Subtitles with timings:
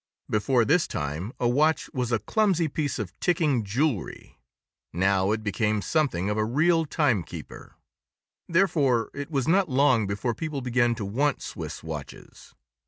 [0.27, 4.39] Before this time, a watch was a clumsy piece of ticking jewelry;
[4.91, 7.75] now it became something of a real time keeper.
[8.49, 12.55] Therefore, it was not long before people began to want Swiss watches.